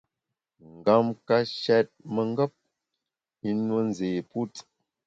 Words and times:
Ngam 0.77 1.05
ka 1.27 1.37
shèt 1.59 1.87
mengap, 2.13 2.53
i 3.47 3.51
nue 3.65 3.81
nzé 3.89 4.09
put. 4.31 4.53